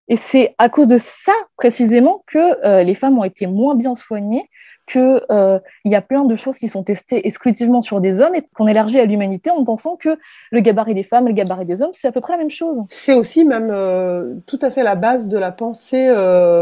[0.08, 3.96] Et c'est à cause de ça, précisément, que euh, les femmes ont été moins bien
[3.96, 4.48] soignées,
[4.86, 8.44] qu'il euh, y a plein de choses qui sont testées exclusivement sur des hommes et
[8.56, 10.18] qu'on élargit à l'humanité en pensant que
[10.52, 12.78] le gabarit des femmes le gabarit des hommes, c'est à peu près la même chose.
[12.90, 16.08] C'est aussi même euh, tout à fait la base de la pensée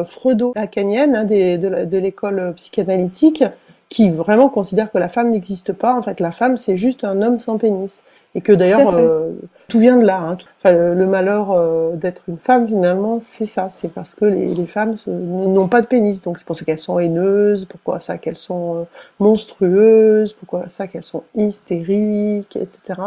[0.06, 3.44] freudo-lacanienne hein, de l'école psychanalytique,
[3.92, 5.94] qui vraiment considère que la femme n'existe pas.
[5.94, 8.04] En fait, la femme, c'est juste un homme sans pénis.
[8.34, 9.34] Et que d'ailleurs, euh,
[9.68, 10.18] tout vient de là.
[10.18, 10.38] Hein.
[10.58, 13.70] Enfin, le, malheur euh, d'être une femme, finalement, c'est ça.
[13.70, 16.22] C'est parce que les, les femmes n'ont pas de pénis.
[16.22, 18.84] Donc c'est pour ça qu'elles sont haineuses, pourquoi ça qu'elles sont euh,
[19.20, 23.02] monstrueuses, pourquoi ça qu'elles sont hystériques, etc.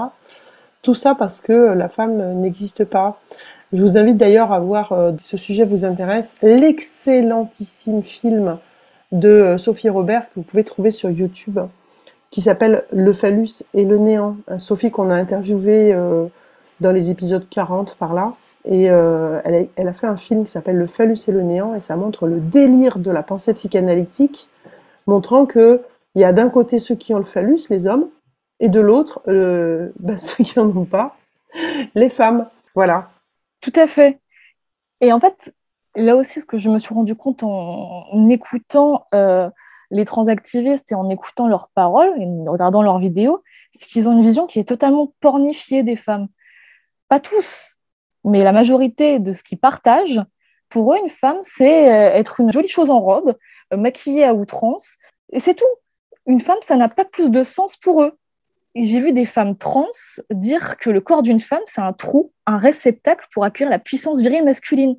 [0.82, 3.18] Tout ça parce que la femme n'existe pas.
[3.72, 8.58] Je vous invite d'ailleurs à voir, si ce sujet vous intéresse, l'excellentissime film
[9.14, 11.58] de Sophie Robert que vous pouvez trouver sur YouTube
[12.34, 14.36] qui s'appelle Le phallus et le néant.
[14.58, 16.26] Sophie qu'on a interviewé euh,
[16.80, 18.34] dans les épisodes 40 par là.
[18.64, 21.42] Et euh, elle, a, elle, a, fait un film qui s'appelle Le phallus et le
[21.42, 24.48] néant et ça montre le délire de la pensée psychanalytique,
[25.06, 25.82] montrant que
[26.16, 28.08] il y a d'un côté ceux qui ont le phallus, les hommes,
[28.58, 31.16] et de l'autre euh, bah, ceux qui n'en ont pas,
[31.94, 32.48] les femmes.
[32.74, 33.10] Voilà.
[33.60, 34.18] Tout à fait.
[35.00, 35.54] Et en fait,
[35.96, 39.48] là aussi, ce que je me suis rendu compte en, écoutant euh,
[39.90, 43.42] les transactivistes et en écoutant leurs paroles et en regardant leurs vidéos,
[43.74, 46.28] c'est qu'ils ont une vision qui est totalement pornifiée des femmes.
[47.08, 47.76] Pas tous,
[48.24, 50.22] mais la majorité de ce qu'ils partagent,
[50.68, 53.36] pour eux, une femme, c'est euh, être une jolie chose en robe,
[53.72, 54.96] euh, maquillée à outrance,
[55.32, 55.64] et c'est tout.
[56.26, 58.18] Une femme, ça n'a pas plus de sens pour eux.
[58.74, 59.86] J'ai vu des femmes trans
[60.30, 64.20] dire que le corps d'une femme, c'est un trou, un réceptacle pour accueillir la puissance
[64.20, 64.96] virile masculine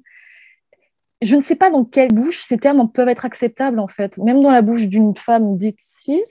[1.25, 4.17] je ne sais pas dans quelle bouche ces termes peuvent être acceptables, en fait.
[4.17, 6.23] Même dans la bouche d'une femme dite cis,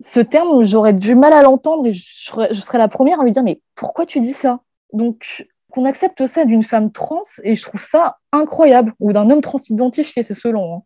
[0.00, 3.42] ce terme, j'aurais du mal à l'entendre et je serais, la première à lui dire
[3.42, 4.60] Mais pourquoi tu dis ça?
[4.92, 9.40] Donc, qu'on accepte ça d'une femme trans, et je trouve ça incroyable, ou d'un homme
[9.40, 10.76] trans identifié, c'est selon.
[10.76, 10.82] Hein.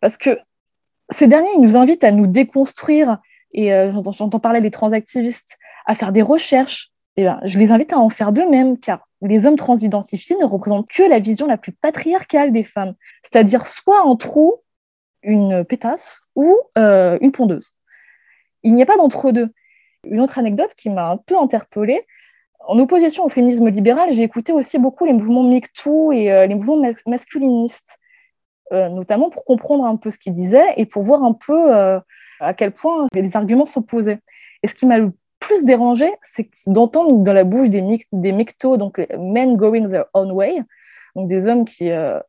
[0.00, 0.38] Parce que
[1.10, 3.18] ces derniers, ils nous invitent à nous déconstruire,
[3.52, 7.92] et euh, j'entends parler des transactivistes, à faire des recherches, eh ben, je les invite
[7.92, 11.58] à en faire de même, car les hommes transidentifiés ne représentent que la vision la
[11.58, 14.62] plus patriarcale des femmes, c'est-à-dire soit un trou,
[15.22, 17.74] une pétasse ou euh, une pondeuse.
[18.62, 19.50] Il n'y a pas d'entre-deux.
[20.04, 22.06] Une autre anecdote qui m'a un peu interpellée,
[22.60, 26.54] en opposition au féminisme libéral, j'ai écouté aussi beaucoup les mouvements MeToo et euh, les
[26.54, 27.98] mouvements masculinistes,
[28.72, 31.72] euh, notamment pour comprendre un peu ce qu'ils disaient et pour voir un peu
[32.40, 34.20] à quel point les arguments s'opposaient.
[34.62, 34.98] Et ce qui m'a
[35.40, 40.30] plus dérangé, c'est d'entendre dans la bouche des, des mictos, donc men going their own
[40.30, 40.62] way,
[41.16, 42.20] donc des hommes qui euh,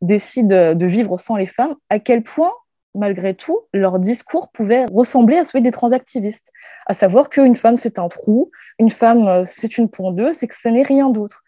[0.00, 2.52] décident de vivre sans les femmes, à quel point,
[2.94, 6.52] malgré tout, leur discours pouvait ressembler à celui des transactivistes,
[6.86, 10.56] à savoir qu'une femme c'est un trou, une femme euh, c'est une pondeuse, et que
[10.56, 11.42] ce n'est rien d'autre.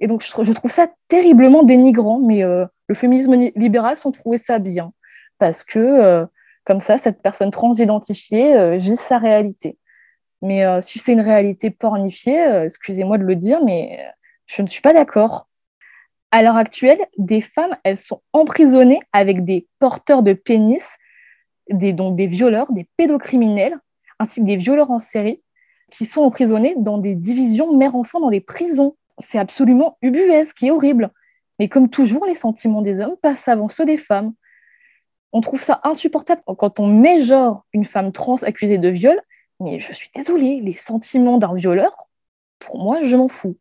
[0.00, 4.58] Et donc je, trouve ça terriblement dénigrant, mais euh, le féminisme libéral s'en trouvait ça
[4.58, 4.92] bien,
[5.38, 6.26] parce que
[6.64, 9.78] comme ça, cette personne transidentifiée vit sa réalité.
[10.42, 14.10] Mais euh, si c'est une réalité pornifiée, euh, excusez-moi de le dire, mais euh,
[14.46, 15.48] je ne suis pas d'accord.
[16.30, 20.96] À l'heure actuelle, des femmes, elles sont emprisonnées avec des porteurs de pénis,
[21.68, 23.76] des, donc des violeurs, des pédocriminels,
[24.18, 25.42] ainsi que des violeurs en série,
[25.90, 28.96] qui sont emprisonnés dans des divisions mère-enfant dans des prisons.
[29.18, 31.10] C'est absolument ubuesque et horrible.
[31.58, 34.32] Mais comme toujours, les sentiments des hommes passent avant ceux des femmes.
[35.32, 39.20] On trouve ça insupportable quand on met genre une femme trans accusée de viol
[39.60, 42.08] mais je suis désolée, les sentiments d'un violeur,
[42.58, 43.56] pour moi, je m'en fous.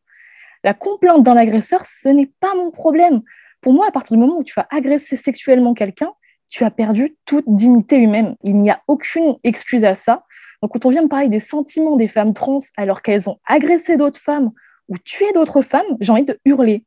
[0.64, 3.22] La complainte d'un agresseur, ce n'est pas mon problème.
[3.62, 6.14] Pour moi, à partir du moment où tu as agressé sexuellement quelqu'un,
[6.48, 8.36] tu as perdu toute dignité humaine.
[8.44, 10.24] Il n'y a aucune excuse à ça.
[10.62, 13.96] Donc, quand on vient me parler des sentiments des femmes trans alors qu'elles ont agressé
[13.98, 14.52] d'autres femmes
[14.88, 16.84] ou tué d'autres femmes, j'ai envie de hurler.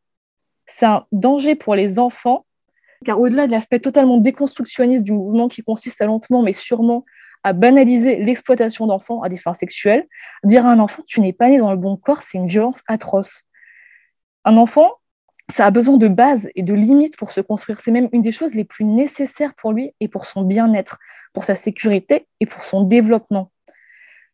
[0.67, 2.45] C'est un danger pour les enfants,
[3.05, 7.05] car au-delà de l'aspect totalement déconstructionniste du mouvement qui consiste à lentement mais sûrement
[7.45, 10.07] à banaliser l'exploitation d'enfants à des fins sexuelles.
[10.45, 12.83] Dire à un enfant, tu n'es pas né dans le bon corps, c'est une violence
[12.89, 13.45] atroce.
[14.45, 14.91] Un enfant,
[15.51, 17.81] ça a besoin de bases et de limites pour se construire.
[17.81, 20.99] C'est même une des choses les plus nécessaires pour lui et pour son bien-être,
[21.33, 23.51] pour sa sécurité et pour son développement.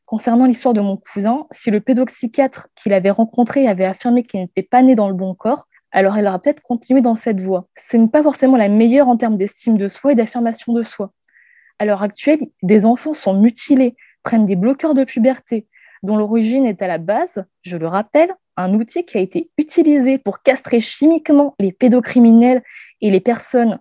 [0.04, 4.62] Concernant l'histoire de mon cousin, si le pédopsychiatre qu'il avait rencontré avait affirmé qu'il n'était
[4.62, 7.68] pas né dans le bon corps, alors il aura peut-être continué dans cette voie.
[7.76, 11.12] Ce n'est pas forcément la meilleure en termes d'estime de soi et d'affirmation de soi
[11.78, 15.66] à l'heure actuelle, des enfants sont mutilés, prennent des bloqueurs de puberté,
[16.02, 20.18] dont l'origine est à la base, je le rappelle, un outil qui a été utilisé
[20.18, 22.62] pour castrer chimiquement les pédocriminels
[23.00, 23.78] et les personnes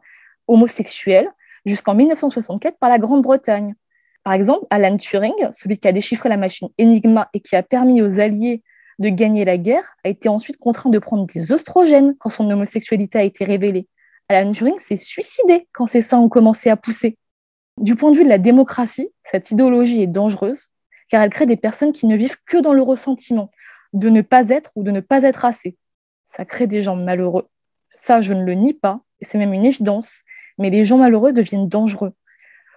[0.48, 1.30] homosexuelles
[1.66, 3.76] jusqu'en 1964 par la Grande-Bretagne.
[4.24, 8.02] Par exemple, Alan Turing, celui qui a déchiffré la machine Enigma et qui a permis
[8.02, 8.62] aux Alliés
[9.00, 13.20] de gagner la guerre, a été ensuite contraint de prendre des oestrogènes quand son homosexualité
[13.20, 13.88] a été révélée.
[14.30, 17.18] Alan Turing s'est suicidé quand ses seins ont commencé à pousser.
[17.78, 20.70] Du point de vue de la démocratie, cette idéologie est dangereuse
[21.10, 23.52] car elle crée des personnes qui ne vivent que dans le ressentiment
[23.94, 25.78] de ne pas être ou de ne pas être assez.
[26.26, 27.48] Ça crée des gens malheureux.
[27.92, 30.24] Ça, je ne le nie pas, et c'est même une évidence,
[30.58, 32.14] mais les gens malheureux deviennent dangereux.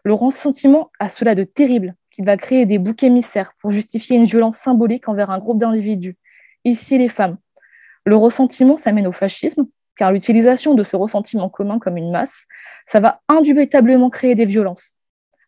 [0.04, 4.24] Le ressentiment a cela de terrible, qu'il va créer des boucs émissaires pour justifier une
[4.24, 6.16] violence symbolique envers un groupe d'individus.
[6.64, 7.38] Ici, les femmes.
[8.04, 9.66] Le ressentiment, ça mène au fascisme,
[10.00, 12.46] car l'utilisation de ce ressentiment commun comme une masse,
[12.86, 14.94] ça va indubitablement créer des violences.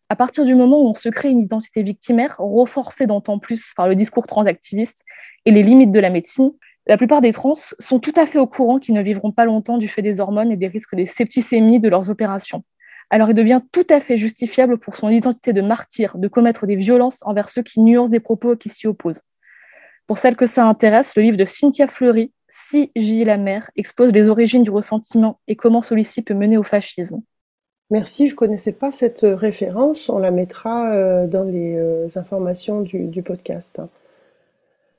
[0.09, 3.87] À partir du moment où on se crée une identité victimaire, renforcée d'autant plus par
[3.87, 5.05] le discours transactiviste
[5.45, 6.51] et les limites de la médecine,
[6.85, 9.79] la plupart des trans sont tout à fait au courant qu'ils ne vivront pas longtemps
[9.79, 12.63] du fait des hormones et des risques de septicémie de leurs opérations.
[13.09, 16.75] Alors il devient tout à fait justifiable pour son identité de martyr de commettre des
[16.75, 19.23] violences envers ceux qui nuancent des propos qui s'y opposent.
[20.07, 24.11] Pour celles que ça intéresse, le livre de Cynthia Fleury, Si J la mère, expose
[24.11, 27.21] les origines du ressentiment et comment celui-ci peut mener au fascisme.
[27.89, 32.81] Merci, je ne connaissais pas cette référence, on la mettra euh, dans les euh, informations
[32.81, 33.81] du, podcast.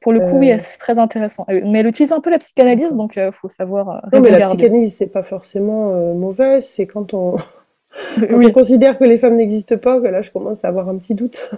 [0.00, 0.58] Pour le coup, oui, euh.
[0.60, 1.44] c'est très intéressant.
[1.48, 4.06] Mais elle utilise un peu la psychanalyse, donc il faut savoir.
[4.12, 7.36] non, mais la psychanalyse, c'est pas forcément mauvais, c'est quand on,
[8.30, 11.14] on considère que les femmes n'existent pas que là, je commence à avoir un petit
[11.14, 11.50] doute.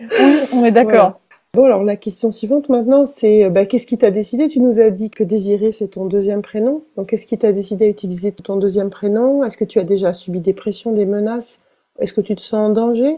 [0.00, 1.19] Oui, on est d'accord.
[1.52, 4.46] Bon, alors la question suivante maintenant, c'est euh, bah, qu'est-ce qui t'a décidé?
[4.46, 6.84] Tu nous as dit que Désiré, c'est ton deuxième prénom.
[6.96, 9.42] Donc, qu'est-ce qui t'a décidé à utiliser ton deuxième prénom?
[9.42, 11.60] Est-ce que tu as déjà subi des pressions, des menaces?
[11.98, 13.16] Est-ce que tu te sens en danger?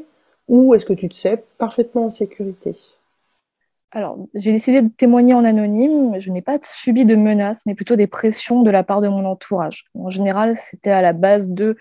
[0.49, 2.75] Ou est-ce que tu te sais parfaitement en sécurité?
[3.91, 6.19] Alors, j'ai décidé de témoigner en anonyme.
[6.19, 9.27] Je n'ai pas subi de menaces, mais plutôt des pressions de la part de mon
[9.27, 9.85] entourage.
[9.95, 11.77] En général, c'était à la base de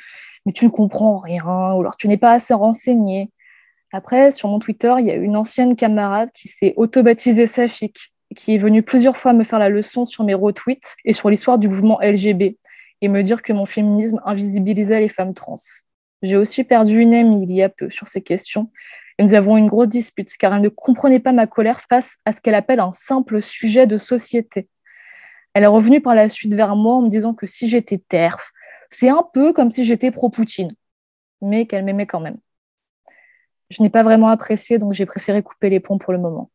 [0.45, 3.29] mais tu ne comprends rien, ou alors tu n'es pas assez renseigné,
[3.91, 8.55] après, sur mon Twitter, il y a une ancienne camarade qui s'est auto-baptisée Safik, qui
[8.55, 11.67] est venue plusieurs fois me faire la leçon sur mes retweets et sur l'histoire du
[11.67, 12.57] mouvement LGB
[13.01, 15.55] et me dire que mon féminisme invisibilisait les femmes trans.
[16.21, 18.71] J'ai aussi perdu une amie il y a peu sur ces questions
[19.17, 22.31] Et nous avons une grosse dispute car elle ne comprenait pas ma colère face à
[22.31, 24.69] ce qu'elle appelle un simple sujet de société.
[25.53, 28.51] Elle est revenue par la suite vers moi en me disant que si j'étais TERF,
[28.89, 30.73] c'est un peu comme si j'étais pro-Poutine,
[31.41, 32.37] mais qu'elle m'aimait quand même.
[33.71, 36.51] Je n'ai pas vraiment apprécié, donc j'ai préféré couper les ponts pour le moment.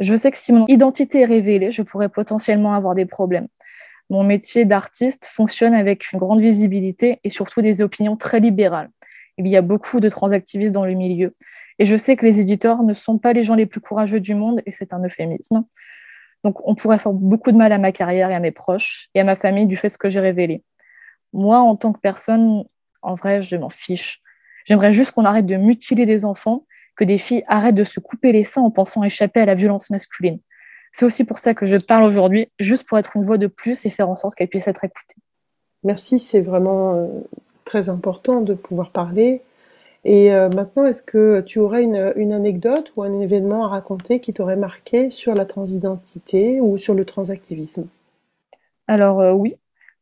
[0.00, 3.46] Je sais que si mon identité est révélée, je pourrais potentiellement avoir des problèmes.
[4.10, 8.90] Mon métier d'artiste fonctionne avec une grande visibilité et surtout des opinions très libérales.
[9.36, 11.36] Il y a beaucoup de transactivistes dans le milieu.
[11.78, 14.34] Et je sais que les éditeurs ne sont pas les gens les plus courageux du
[14.34, 15.64] monde, et c'est un euphémisme.
[16.42, 19.20] Donc, on pourrait faire beaucoup de mal à ma carrière et à mes proches et
[19.20, 20.64] à ma famille du fait ce que j'ai révélé.
[21.32, 22.64] Moi, en tant que personne,
[23.02, 24.20] en vrai, je m'en fiche.
[24.68, 28.32] J'aimerais juste qu'on arrête de mutiler des enfants, que des filles arrêtent de se couper
[28.32, 30.40] les seins en pensant échapper à la violence masculine.
[30.92, 33.86] C'est aussi pour ça que je parle aujourd'hui, juste pour être une voix de plus
[33.86, 35.14] et faire en sorte qu'elle puisse être écoutée.
[35.84, 37.06] Merci, c'est vraiment euh,
[37.64, 39.40] très important de pouvoir parler.
[40.04, 44.34] Et euh, maintenant, est-ce que tu aurais une, anecdote ou un événement à raconter qui
[44.34, 47.86] t'aurait marqué sur la transidentité ou sur le transactivisme?
[48.86, 49.56] Alors euh, oui,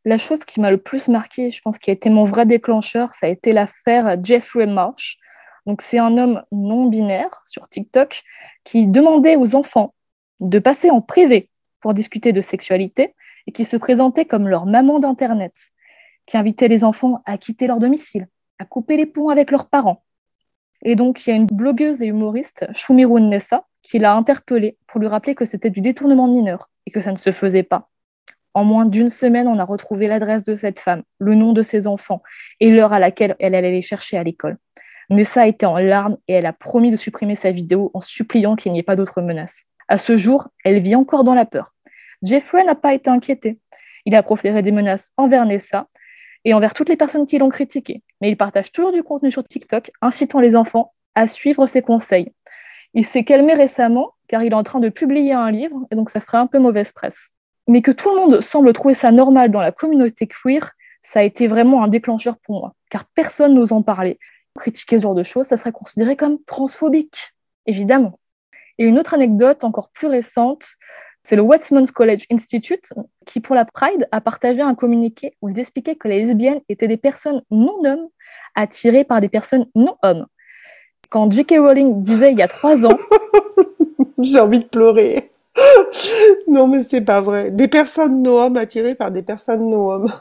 [0.07, 3.13] la chose qui m'a le plus marqué, je pense qui a été mon vrai déclencheur,
[3.13, 5.19] ça a été l'affaire Jeffrey Marsh.
[5.81, 8.23] C'est un homme non binaire sur TikTok
[8.63, 9.95] qui demandait aux enfants
[10.39, 13.17] de passer en privé pour discuter de sexualité
[13.49, 15.55] et qui se présentait comme leur maman d'Internet,
[16.25, 18.29] qui invitait les enfants à quitter leur domicile,
[18.61, 20.05] à couper les ponts avec leurs parents.
[20.85, 25.01] Et donc, il y a une blogueuse et humoriste, Shumiru Nessa, qui l'a interpellé pour
[25.01, 27.91] lui rappeler que c'était du détournement de mineurs et que ça ne se faisait pas.
[28.57, 31.87] En moins d'une semaine, on a retrouvé l'adresse de cette femme, le nom de ses
[31.87, 32.23] enfants
[32.59, 34.57] et l'heure à laquelle elle allait les chercher à l'école.
[35.11, 38.73] Nessa était en larmes et elle a promis de supprimer sa vidéo en suppliant qu'il
[38.73, 39.67] n'y ait pas d'autres menaces.
[39.89, 41.75] À ce jour, elle vit encore dans la peur.
[42.23, 43.59] Jeffrey n'a pas été inquiété.
[44.07, 45.89] Il a proféré des menaces envers Nessa
[46.47, 48.03] et envers toutes les personnes qui l'ont critiqué.
[48.23, 52.33] Mais il partage toujours du contenu sur TikTok, incitant les enfants à suivre ses conseils.
[52.95, 56.09] Il s'est calmé récemment car il est en train de publier un livre et donc
[56.09, 57.36] ça ferait un peu mauvaise presse.
[57.69, 61.23] Mais que tout le monde semble trouver ça normal dans la communauté queer, ça a
[61.23, 64.19] été vraiment un déclencheur pour moi, car personne n'ose en parler.
[64.59, 67.33] Critiquer ce genre de choses, ça serait considéré comme transphobique,
[67.67, 68.19] évidemment.
[68.79, 70.67] Et une autre anecdote encore plus récente,
[71.23, 72.93] c'est le Westmans College Institute
[73.25, 76.89] qui, pour la Pride, a partagé un communiqué où ils expliquaient que les lesbiennes étaient
[76.89, 78.09] des personnes non-hommes
[78.55, 80.27] attirées par des personnes non-hommes.
[81.09, 81.55] Quand J.K.
[81.59, 82.99] Rowling disait il y a trois ans...
[84.19, 85.31] J'ai envie de pleurer.
[86.49, 87.51] non, mais c'est pas vrai.
[87.51, 90.13] Des personnes non-hommes attirées par des personnes non-hommes.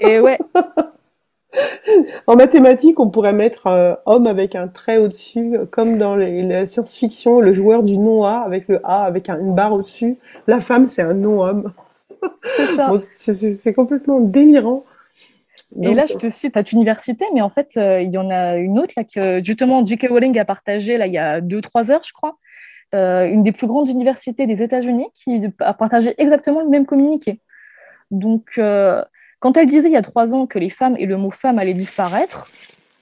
[0.00, 0.38] Et ouais,
[2.26, 6.66] en mathématiques, on pourrait mettre euh, homme avec un trait au-dessus, comme dans les, la
[6.66, 10.18] science-fiction, le joueur du non-A avec le A avec une barre au-dessus.
[10.46, 11.72] La femme, c'est un non-homme.
[13.12, 14.84] C'est complètement délirant.
[15.80, 18.56] Et là, je te cite à université, mais en fait, euh, il y en a
[18.56, 20.08] une autre là que justement J.K.
[20.10, 22.36] Rowling a partagé là il y a deux trois heures, je crois,
[22.92, 27.40] une des plus grandes universités des États-Unis qui a partagé exactement le même communiqué.
[28.10, 28.60] Donc
[29.40, 31.58] quand elle disait il y a trois ans que les femmes et le mot femme
[31.58, 32.50] allaient disparaître,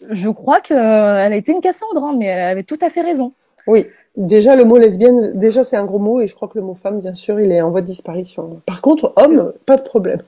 [0.08, 3.32] je crois qu'elle a été une Cassandre, hein, mais elle avait tout à fait raison.
[3.66, 6.64] Oui, déjà le mot lesbienne, déjà c'est un gros mot et je crois que le
[6.64, 8.60] mot femme, bien sûr, il est en voie de disparition.
[8.66, 10.22] Par contre, homme, pas de problème.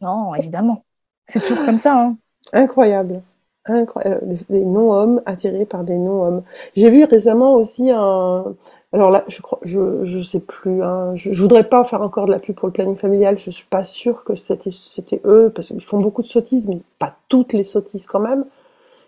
[0.00, 0.84] Non, évidemment.
[1.26, 2.00] C'est toujours comme ça.
[2.00, 2.16] Hein.
[2.52, 3.22] Incroyable.
[3.66, 4.38] Incroyable.
[4.48, 6.42] Des, non-hommes attirés par des non-hommes.
[6.76, 8.54] J'ai vu récemment aussi un.
[8.92, 10.82] Alors là, je crois, je, je sais plus.
[10.82, 13.38] Hein, je, je, voudrais pas faire encore de la pub pour le planning familial.
[13.38, 16.78] Je suis pas sûre que c'était c'était eux parce qu'ils font beaucoup de sottises, mais
[16.98, 18.44] pas toutes les sottises quand même.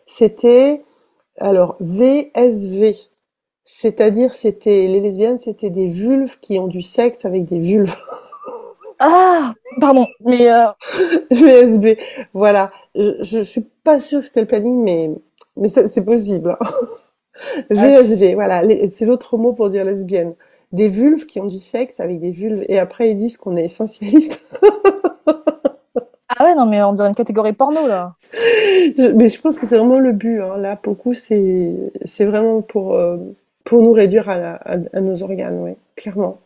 [0.07, 0.83] C'était
[1.39, 2.97] alors VSV,
[3.65, 7.95] c'est-à-dire c'était les lesbiennes, c'était des vulves qui ont du sexe avec des vulves.
[8.99, 10.67] Ah, pardon, mais euh...
[11.31, 11.99] VSB,
[12.35, 12.71] voilà.
[12.95, 15.11] Je, je, suis pas sûre que c'était le planning, mais
[15.59, 16.57] mais c'est possible.
[16.61, 16.67] Hein.
[17.71, 20.35] VSV, voilà, c'est l'autre mot pour dire lesbienne.
[20.73, 23.65] Des vulves qui ont du sexe avec des vulves, et après ils disent qu'on est
[23.65, 24.41] essentialiste.
[26.29, 28.15] ah ouais, non, mais on dirait une catégorie porno là.
[28.97, 30.41] mais je pense que c'est vraiment le but.
[30.41, 30.59] Hein.
[30.59, 33.17] Là, pour le coup, c'est vraiment pour euh,
[33.65, 36.39] pour nous réduire à, à, à nos organes, oui, clairement.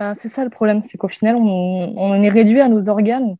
[0.00, 3.36] Ben, c'est ça le problème, c'est qu'au final, on, on, est réduit à nos organes.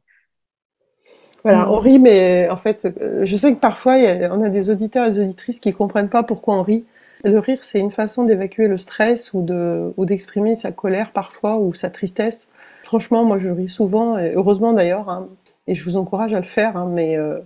[1.43, 4.51] Voilà, on rit, mais en fait, euh, je sais que parfois, y a, on a
[4.51, 6.85] des auditeurs et des auditrices qui comprennent pas pourquoi on rit.
[7.25, 11.57] Le rire, c'est une façon d'évacuer le stress ou de ou d'exprimer sa colère parfois
[11.57, 12.47] ou sa tristesse.
[12.83, 15.29] Franchement, moi, je ris souvent, et heureusement d'ailleurs, hein,
[15.67, 17.39] et je vous encourage à le faire, hein, mais euh,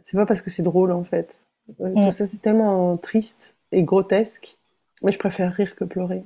[0.00, 1.38] c'est pas parce que c'est drôle en fait.
[1.82, 4.56] Euh, tout ça, c'est tellement triste et grotesque.
[5.02, 6.24] Mais je préfère rire que pleurer.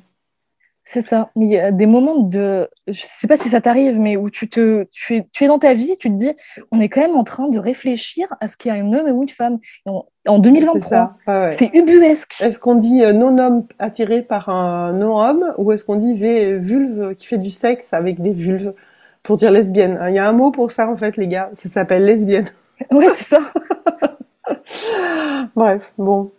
[0.93, 1.31] C'est ça.
[1.37, 2.69] Mais il y a des moments de.
[2.89, 5.61] Je sais pas si ça t'arrive, mais où tu, te, tu, es, tu es dans
[5.61, 6.33] ta vie, tu te dis,
[6.73, 9.09] on est quand même en train de réfléchir à ce qu'il y a un homme
[9.13, 9.59] ou une femme.
[9.87, 11.17] en 2023,
[11.53, 12.43] c'est ubuesque.
[12.43, 17.29] Est-ce qu'on dit euh, non-homme attiré par un non-homme ou est-ce qu'on dit vulve qui
[17.29, 18.75] fait du sexe avec des vulves
[19.23, 19.97] pour dire lesbienne?
[20.09, 21.51] Il y a un mot pour ça en fait, les gars.
[21.53, 22.49] Ça s'appelle lesbienne.
[22.91, 23.39] Ouais, c'est ça.
[25.57, 26.33] Bref, bon.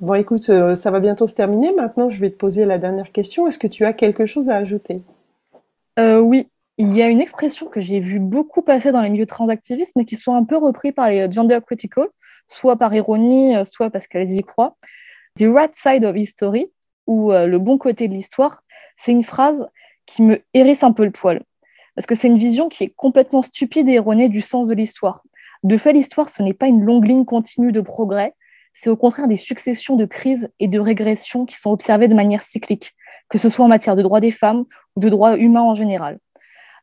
[0.00, 1.72] Bon, écoute, euh, ça va bientôt se terminer.
[1.72, 3.46] Maintenant, je vais te poser la dernière question.
[3.46, 5.02] Est-ce que tu as quelque chose à ajouter?
[5.98, 6.48] Euh, Oui.
[6.78, 10.06] Il y a une expression que j'ai vu beaucoup passer dans les milieux transactivistes, mais
[10.06, 12.08] qui sont un peu repris par les gender critical,
[12.46, 14.76] soit par ironie, euh, soit parce qu'elles y croient.
[15.38, 16.70] The right side of history,
[17.06, 18.62] ou le bon côté de l'histoire,
[18.96, 19.66] c'est une phrase
[20.06, 21.42] qui me hérisse un peu le poil.
[21.94, 25.22] Parce que c'est une vision qui est complètement stupide et erronée du sens de l'histoire.
[25.62, 28.34] De fait, l'histoire, ce n'est pas une longue ligne continue de progrès,
[28.72, 32.42] c'est au contraire des successions de crises et de régressions qui sont observées de manière
[32.42, 32.94] cyclique,
[33.28, 34.64] que ce soit en matière de droits des femmes
[34.96, 36.18] ou de droits humains en général.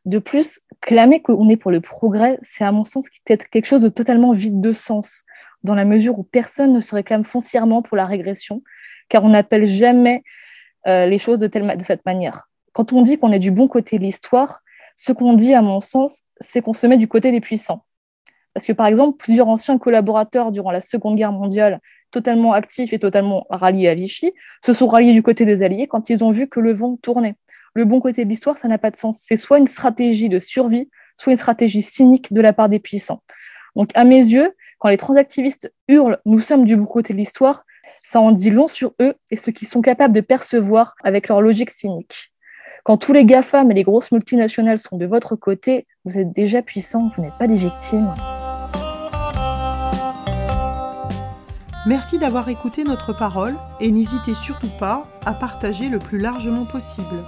[0.04, 3.88] De plus, clamer qu'on est pour le progrès, c'est à mon sens quelque chose de
[3.88, 5.24] totalement vide de sens,
[5.64, 8.62] dans la mesure où personne ne se réclame foncièrement pour la régression,
[9.08, 10.22] car on n'appelle jamais
[10.86, 12.48] euh, les choses de, de cette manière.
[12.72, 14.60] Quand on dit qu'on est du bon côté de l'histoire,
[14.94, 17.84] ce qu'on dit, à mon sens, c'est qu'on se met du côté des puissants.
[18.58, 21.78] Parce que, par exemple, plusieurs anciens collaborateurs durant la Seconde Guerre mondiale,
[22.10, 24.32] totalement actifs et totalement ralliés à Vichy,
[24.66, 27.36] se sont ralliés du côté des Alliés quand ils ont vu que le vent tournait.
[27.74, 29.20] Le bon côté de l'histoire, ça n'a pas de sens.
[29.22, 33.22] C'est soit une stratégie de survie, soit une stratégie cynique de la part des puissants.
[33.76, 34.50] Donc, à mes yeux,
[34.80, 37.62] quand les transactivistes hurlent Nous sommes du bon côté de l'histoire,
[38.02, 41.42] ça en dit long sur eux et ce qu'ils sont capables de percevoir avec leur
[41.42, 42.32] logique cynique.
[42.82, 46.60] Quand tous les GAFAM et les grosses multinationales sont de votre côté, vous êtes déjà
[46.60, 48.12] puissants, vous n'êtes pas des victimes.
[51.88, 57.24] Merci d'avoir écouté notre parole et n'hésitez surtout pas à partager le plus largement possible.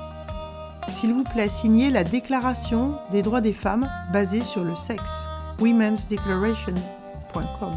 [0.91, 5.25] S'il vous plaît, signez la Déclaration des droits des femmes basée sur le sexe,
[5.61, 7.73] womensdeclaration.com.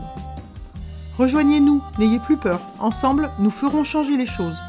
[1.17, 4.59] Rejoignez-nous, n'ayez plus peur, ensemble nous ferons changer les choses.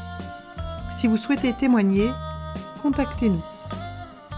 [0.91, 2.09] Si vous souhaitez témoigner,
[2.81, 3.43] contactez-nous.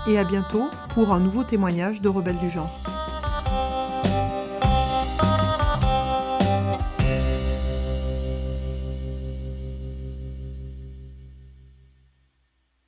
[0.08, 2.76] Et à bientôt pour un nouveau témoignage de Rebelles du genre.